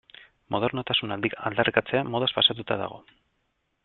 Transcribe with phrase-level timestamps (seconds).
[0.53, 1.17] Modernotasuna
[1.49, 2.99] aldarrikatzea modaz pasatuta dago.